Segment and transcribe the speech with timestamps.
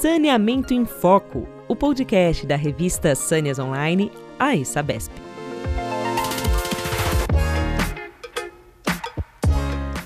[0.00, 5.12] Saneamento em Foco, o podcast da revista Sâneas Online, a Sabesp.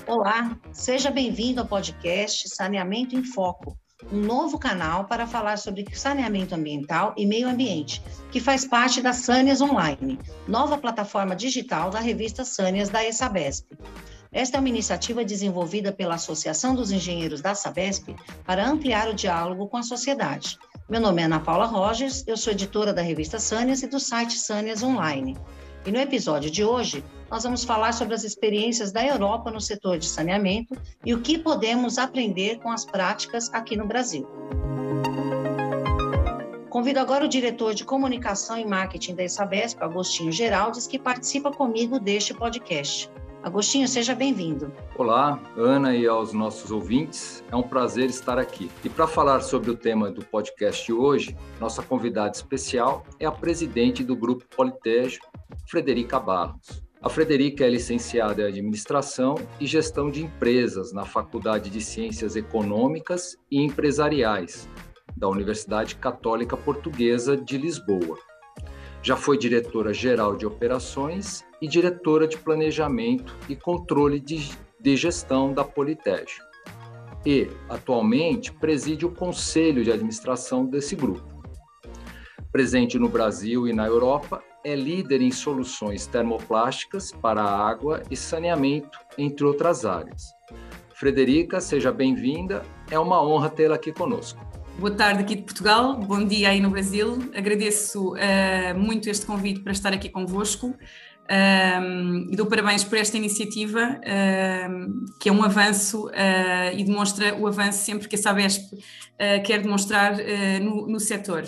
[0.05, 3.77] Olá, seja bem-vindo ao podcast Saneamento em Foco,
[4.11, 8.03] um novo canal para falar sobre saneamento ambiental e meio ambiente,
[8.33, 13.65] que faz parte da Sâneas Online, nova plataforma digital da revista Sâneas da ESABESP.
[14.35, 18.13] Esta é uma iniciativa desenvolvida pela Associação dos Engenheiros da Sabesp
[18.45, 20.59] para ampliar o diálogo com a sociedade.
[20.89, 24.33] Meu nome é Ana Paula Rogers, eu sou editora da revista Sânias e do site
[24.33, 25.37] Sânias Online.
[25.85, 29.97] E no episódio de hoje, nós vamos falar sobre as experiências da Europa no setor
[29.97, 34.27] de saneamento e o que podemos aprender com as práticas aqui no Brasil.
[36.69, 42.01] Convido agora o diretor de comunicação e marketing da Sabesp, Agostinho Geraldes, que participa comigo
[42.01, 43.09] deste podcast.
[43.45, 44.73] Agostinho, seja bem-vindo.
[44.97, 47.43] Olá, Ana e aos nossos ouvintes.
[47.51, 48.71] É um prazer estar aqui.
[48.83, 53.31] E para falar sobre o tema do podcast de hoje, nossa convidada especial é a
[53.31, 55.19] presidente do Grupo Politejo,
[55.69, 56.83] Frederica Barros.
[56.99, 63.37] A Frederica é licenciada em Administração e Gestão de Empresas na Faculdade de Ciências Econômicas
[63.51, 64.67] e Empresariais
[65.15, 68.17] da Universidade Católica Portuguesa de Lisboa.
[69.05, 75.63] Já foi diretora-geral de operações e diretora de planejamento e controle de, de gestão da
[75.63, 76.41] Politejo.
[77.23, 81.23] E, atualmente, preside o conselho de administração desse grupo.
[82.51, 88.97] Presente no Brasil e na Europa, é líder em soluções termoplásticas para água e saneamento,
[89.19, 90.23] entre outras áreas.
[90.95, 92.65] Frederica, seja bem-vinda.
[92.89, 94.43] É uma honra tê-la aqui conosco.
[94.77, 97.31] Boa tarde aqui de Portugal, bom dia aí no Brasil.
[97.33, 100.75] Agradeço uh, muito este convite para estar aqui convosco um,
[101.29, 106.83] ehm, e dou parabéns por esta iniciativa, um, ehm, que é um avanço uh, e
[106.83, 110.17] demonstra o avanço sempre que a Sabesp uh, quer demonstrar
[110.61, 111.45] no, no setor.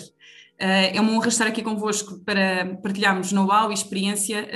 [0.58, 4.48] é uma honra estar aqui convosco para partilharmos know-how e experiência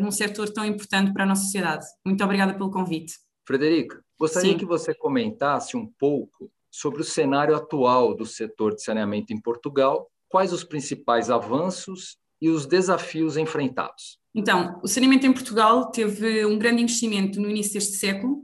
[0.00, 1.84] num setor tão importante para a nossa sociedade.
[2.06, 3.14] Muito obrigada pelo convite.
[3.44, 4.58] Frederica, gostaria Sim.
[4.58, 10.10] que você comentasse um pouco sobre o cenário atual do setor de saneamento em Portugal,
[10.28, 14.18] quais os principais avanços e os desafios enfrentados.
[14.34, 18.38] Então, o saneamento em Portugal teve um grande investimento no início deste século,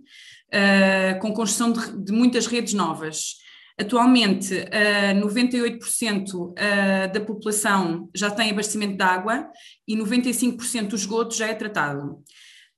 [0.49, 3.37] uh, com construção de, de, muitas redes novas.
[3.81, 6.55] Atualmente, uh, 98% uh,
[7.13, 9.49] da população já tem abastecimento de água
[9.87, 12.23] e 95% do esgoto já é tratado.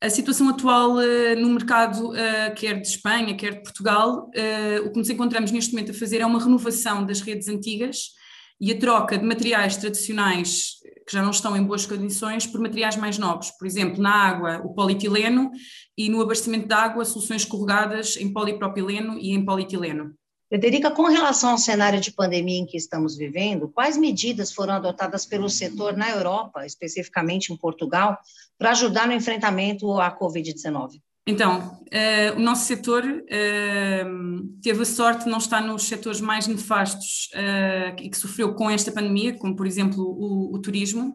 [0.03, 4.91] A situação atual uh, no mercado, uh, quer de Espanha, quer de Portugal, uh, o
[4.91, 8.13] que nos encontramos neste momento a fazer é uma renovação das redes antigas
[8.59, 12.97] e a troca de materiais tradicionais que já não estão em boas condições por materiais
[12.97, 13.51] mais novos.
[13.51, 15.51] Por exemplo, na água, o polietileno
[15.99, 20.15] e no abastecimento de água, soluções corrugadas em polipropileno e em polietileno.
[20.51, 25.25] Frederica, com relação ao cenário de pandemia em que estamos vivendo, quais medidas foram adotadas
[25.25, 28.19] pelo setor na Europa, especificamente em Portugal,
[28.59, 31.01] para ajudar no enfrentamento à Covid-19?
[31.25, 36.49] Então, uh, o nosso setor uh, teve a sorte de não estar nos setores mais
[36.49, 41.15] nefastos uh, e que sofreu com esta pandemia, como por exemplo o, o turismo.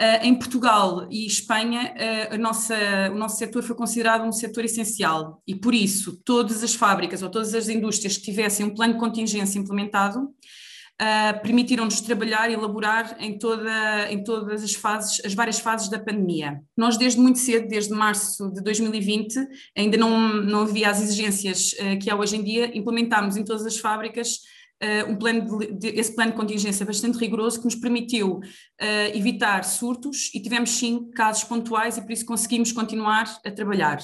[0.00, 2.76] Uh, em Portugal e Espanha, uh, a nossa,
[3.12, 7.28] o nosso setor foi considerado um setor essencial e, por isso, todas as fábricas ou
[7.28, 13.16] todas as indústrias que tivessem um plano de contingência implementado uh, permitiram-nos trabalhar e elaborar
[13.18, 16.60] em, toda, em todas as fases, as várias fases da pandemia.
[16.76, 19.34] Nós, desde muito cedo, desde março de 2020,
[19.76, 23.78] ainda não, não havia as exigências que há hoje em dia, implementámos em todas as
[23.78, 24.38] fábricas
[24.82, 28.42] uh, um plano de, de, esse plano de contingência bastante rigoroso que nos permitiu uh,
[29.14, 33.98] evitar surtos e tivemos sim casos pontuais e por isso conseguimos continuar a trabalhar.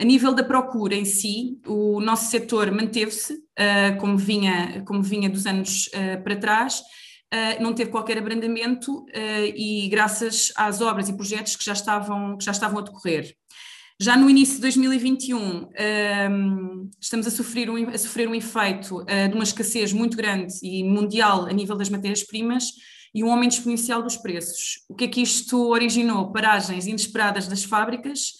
[0.00, 5.28] A nível da procura em si, o nosso setor manteve-se uh, como, vinha, como vinha
[5.28, 5.88] dos anos
[6.24, 6.82] para trás,
[7.32, 12.36] Uh, não teve qualquer abrandamento uh, e graças às obras e projetos que já estavam,
[12.36, 13.34] que já estavam a decorrer.
[14.02, 19.00] Já no início de 2021, um, ehm, estamos a sofrer um, a sofrer um efeito
[19.02, 22.64] uh, de uma escassez muito grande e mundial a nível das matérias-primas
[23.14, 24.84] e um aumento exponencial dos preços.
[24.88, 26.32] O que é que isto originou?
[26.32, 28.32] Paragens inesperadas das fábricas,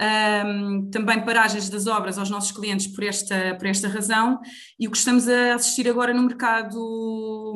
[0.00, 4.40] um, também paragens das obras aos nossos clientes por esta, por esta razão,
[4.78, 6.78] e o que estamos a assistir agora no mercado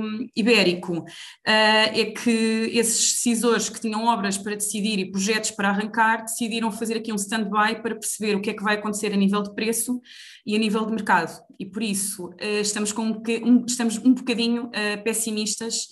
[0.01, 1.05] hum, ibérico uh,
[1.47, 6.97] é que esses decisores que tinham obras para decidir e projetos para arrancar decidiram fazer
[6.97, 10.01] aqui um stand-by para perceber o que é que vai acontecer a nível de preço
[10.45, 14.65] e a nível de mercado, e por isso uh, estamos, com um, estamos um bocadinho
[14.67, 15.89] uh, pessimistas.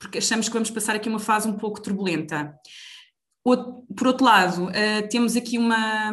[0.00, 2.54] porque achamos que vamos passar aqui uma fase um pouco turbulenta.
[3.96, 6.10] Por outro lado, uh, temos aqui uma,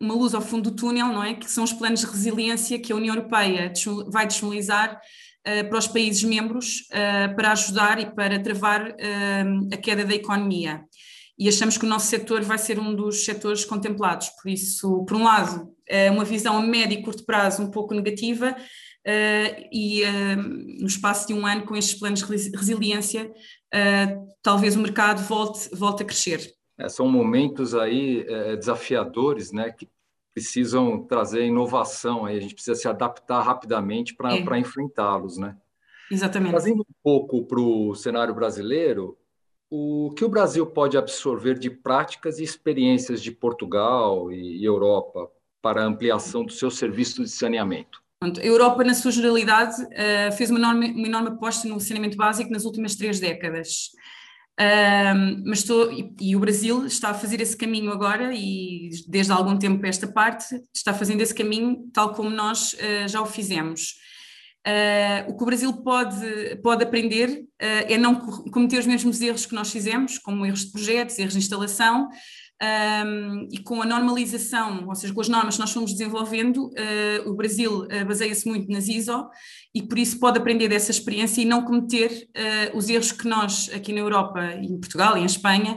[0.00, 1.34] uma luz ao fundo do túnel, não é?
[1.34, 3.72] Que são os planos de resiliência que a União Europeia
[4.08, 8.94] vai disponibilizar uh, para os países membros uh, para ajudar e para travar
[9.72, 10.82] a queda da economia.
[11.38, 14.28] E achamos que o nosso setor vai ser um dos setores contemplados.
[14.40, 17.94] Por isso, por um lado, é uma visão a médio e curto prazo um pouco
[17.94, 18.54] negativa,
[19.72, 20.04] e
[20.78, 23.32] no espaço de um ano, com estes planos de resiliência,
[24.42, 26.54] talvez o mercado volte, volte a crescer.
[26.78, 29.88] É, são momentos aí é, desafiadores, né, que
[30.34, 34.58] precisam trazer inovação, aí a gente precisa se adaptar rapidamente para é.
[34.58, 35.56] enfrentá-los, né?
[36.10, 36.50] Exatamente.
[36.50, 39.16] Trazendo um pouco para o cenário brasileiro,
[39.70, 45.30] o que o Brasil pode absorver de práticas e experiências de Portugal e Europa
[45.62, 48.01] para a ampliação do seu serviço de saneamento?
[48.24, 52.50] A Europa, na sua generalidade, eh, fez uma enorme, uma enorme aposta no saneamento básico
[52.50, 53.90] nas últimas três décadas.
[55.44, 59.34] Mas estou, e, e, o Brasil está a fazer esse caminho agora e desde há
[59.34, 63.94] algum tempo esta parte está fazendo esse caminho tal como nós uh, já o fizemos.
[64.64, 68.14] Uh, o que o Brasil pode, pode aprender uh, é não
[68.52, 72.08] cometer os mesmos erros que nós fizemos, como erros de projetos, erros de instalação,
[72.62, 77.28] um, e com a normalização, ou seja, com as normas que nós fomos desenvolvendo, uh,
[77.28, 79.28] o Brasil uh, baseia-se muito nas ISO
[79.74, 83.68] e por isso pode aprender dessa experiência e não cometer uh, os erros que nós
[83.74, 85.76] aqui na Europa, em Portugal e em Espanha,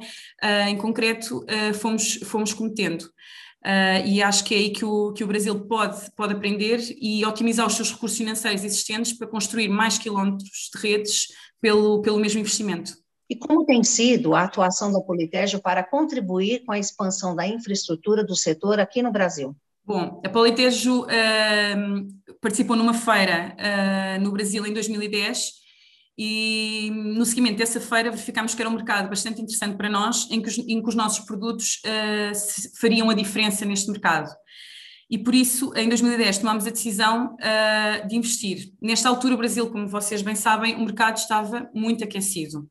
[0.67, 1.43] em concreto,
[1.73, 3.03] fomos, fomos cometendo.
[3.65, 7.25] Uh, e acho que é aí que o, que o Brasil pode, pode aprender e
[7.25, 11.27] otimizar os seus recursos financeiros existentes para construir mais quilómetros de redes
[11.59, 12.93] pelo, pelo mesmo investimento.
[13.29, 18.23] E como tem sido a atuação da Politégio para contribuir com a expansão da infraestrutura
[18.23, 19.55] do setor aqui no Brasil?
[19.83, 25.65] Bom, a Politejo uh, participou numa feira uh, no Brasil em 2010
[26.17, 30.41] e no seguimento dessa feira verificámos que era um mercado bastante interessante para nós, em
[30.41, 34.29] que os, em que os nossos produtos uh, fariam a diferença neste mercado.
[35.09, 38.71] E por isso, em 2010, tomámos a decisão uh, de investir.
[38.81, 42.67] Nesta altura, o Brasil, como vocês bem sabem, o mercado estava muito aquecido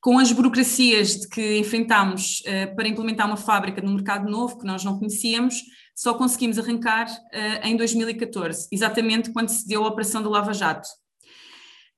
[0.00, 4.66] com as burocracias de que enfrentámos uh, para implementar uma fábrica num mercado novo que
[4.66, 5.62] nós não conhecíamos,
[5.94, 10.88] só conseguimos arrancar uh, em 2014, exatamente quando se deu a operação do Lava Jato.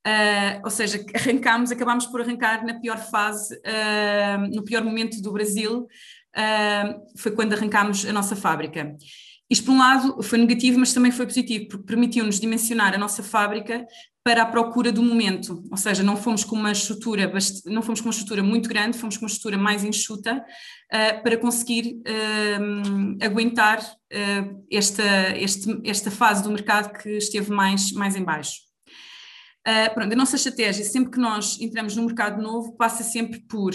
[0.06, 3.60] Uh, ou seja, arrancámos, acabámos por arrancar na pior fase,
[4.50, 5.86] no pior momento do Brasil,
[7.18, 8.96] foi quando arrancámos a nossa fábrica.
[9.50, 13.22] Isto, por um lado, foi negativo, mas também foi positivo, porque permitiu-nos dimensionar a nossa
[13.22, 13.84] fábrica
[14.22, 17.32] para a procura do momento, ou seja, não fomos com uma estrutura,
[17.64, 21.38] não fomos com uma estrutura muito grande, fomos com uma estrutura mais enxuta uh, para
[21.38, 28.22] conseguir uh, aguentar uh, esta, este, esta fase do mercado que esteve mais, mais em
[28.22, 28.60] baixo.
[29.94, 33.72] Pronto, a nossa estratégia, sempre que nós entramos no mercado novo, passa sempre por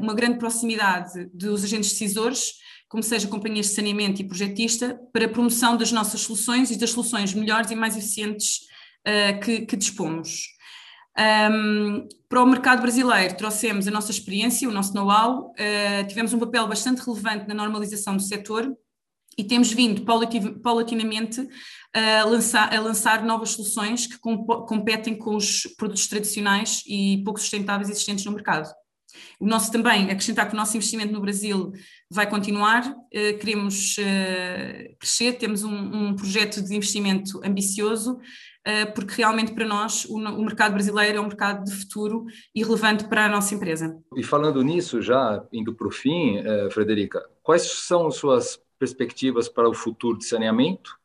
[0.00, 2.52] uma grande proximidade dos agentes decisores,
[2.94, 6.90] como seja companhias de saneamento e projetista, para a promoção das nossas soluções e das
[6.90, 8.60] soluções melhores e mais eficientes
[9.04, 10.46] uh, que, que, dispomos.
[11.18, 16.38] Um, para o mercado brasileiro, trouxemos a nossa experiência, o nosso know-how, uh, tivemos um
[16.38, 18.72] papel bastante relevante na normalização do setor
[19.36, 20.04] e temos vindo
[20.62, 21.48] paulatinamente
[21.92, 27.90] a lançar, a lançar novas soluções que competem com os produtos tradicionais e pouco sustentáveis
[27.90, 28.72] existentes no mercado.
[29.38, 31.72] O nosso também, acrescentar que o nosso investimento no Brasil
[32.10, 39.16] vai continuar, uh, queremos uh, crescer, temos um, um, projeto de investimento ambicioso, uh, porque
[39.16, 42.24] realmente para nós o, mercado brasileiro é um mercado de futuro
[42.54, 43.96] e relevante para a nossa empresa.
[44.16, 49.74] E falando nisso, já indo para o fim, Frederica, quais são suas perspectivas para o
[49.74, 50.98] futuro de saneamento?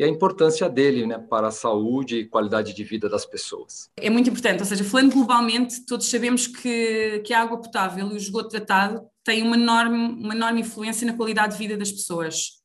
[0.00, 3.90] E a importância dele né, para a saúde e qualidade de vida das pessoas.
[3.98, 8.14] É muito importante, ou seja, falando globalmente, todos sabemos que, que a água potável e
[8.14, 12.60] o esgoto tratado têm uma enorme, uma enorme influência na qualidade de vida das pessoas.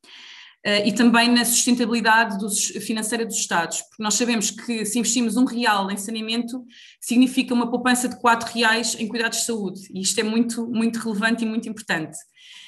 [0.66, 5.36] Uh, e também na sustentabilidade dos, financeira dos Estados, porque nós sabemos que se investimos
[5.36, 6.64] um real em saneamento,
[7.02, 11.00] significa uma poupança de quatro reais em cuidados de saúde, e isto é muito, muito
[11.00, 12.18] relevante e muito importante.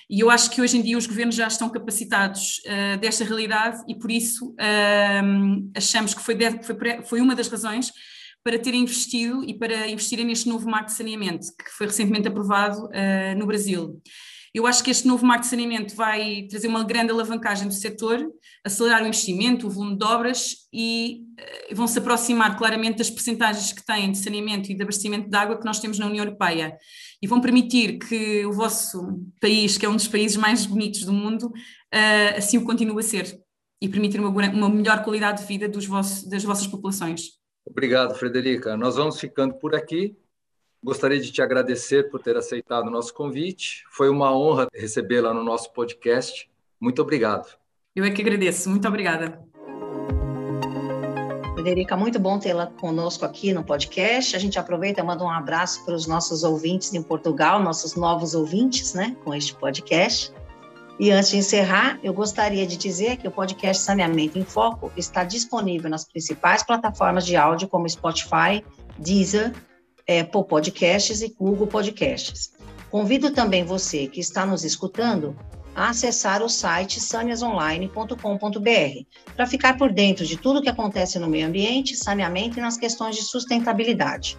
[0.10, 3.84] E eu acho que hoje em dia os governos já estão capacitados uh, desta realidade
[3.90, 7.92] e por isso uh, achamos que foi, foi, foi, uma das razões
[8.42, 12.86] para terem investido e para investirem neste novo marco de saneamento, que foi recentemente aprovado
[12.86, 14.02] uh, no Brasil.
[14.54, 18.26] Eu acho que este novo marco de saneamento vai trazer uma grande alavancagem do setor,
[18.64, 21.24] acelerar o investimento, o volume de obras e
[21.72, 25.36] uh, vão se aproximar claramente das percentagens que têm de saneamento e de abastecimento de
[25.36, 26.78] água que nós temos na União Europeia
[27.22, 31.14] e vão permitir que o vosso país, que é um dos países mais bonitos do
[31.14, 33.40] mundo, uh, assim o continue a ser
[33.82, 37.38] e permitir uma, melhor qualidade de vida vossos, das vossas populações.
[37.66, 38.78] Obrigado, Frederica.
[38.78, 40.18] Nós vamos ficando por aqui.
[40.84, 43.84] Gostaria de te agradecer por ter aceitado o nosso convite.
[43.92, 47.58] Foi uma honra recebê-la no nosso podcast Muito obrigado.
[47.96, 48.70] Eu é que agradeço.
[48.70, 49.42] Muito obrigada.
[51.54, 54.36] Frederica, muito bom tê-la conosco aqui no podcast.
[54.36, 58.36] A gente aproveita e manda um abraço para os nossos ouvintes em Portugal, nossos novos
[58.36, 60.32] ouvintes, né, com este podcast.
[61.00, 65.24] E antes de encerrar, eu gostaria de dizer que o podcast Saneamento em Foco está
[65.24, 68.64] disponível nas principais plataformas de áudio, como Spotify,
[68.98, 69.54] Deezer,
[70.08, 72.54] Apple Podcasts e Google Podcasts.
[72.90, 75.36] Convido também você que está nos escutando
[75.76, 78.16] a acessar o site saniasonline.com.br
[79.36, 83.16] para ficar por dentro de tudo que acontece no meio ambiente, saneamento e nas questões
[83.16, 84.38] de sustentabilidade.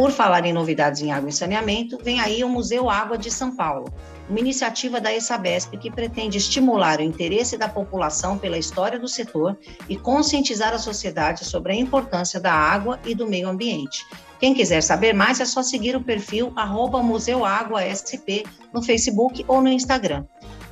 [0.00, 3.54] Por falar em novidades em água e saneamento, vem aí o Museu Água de São
[3.54, 3.92] Paulo,
[4.30, 9.58] uma iniciativa da ESABESP que pretende estimular o interesse da população pela história do setor
[9.90, 14.06] e conscientizar a sociedade sobre a importância da água e do meio ambiente.
[14.38, 19.44] Quem quiser saber mais é só seguir o perfil arroba Museu Água SP no Facebook
[19.46, 20.24] ou no Instagram.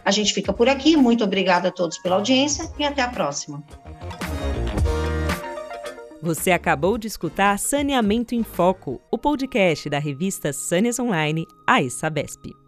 [0.06, 3.62] A gente fica por aqui, muito obrigada a todos pela audiência e até a próxima.
[6.20, 12.67] Você acabou de escutar Saneamento em Foco, o podcast da revista Sâneas Online, a Sabesp.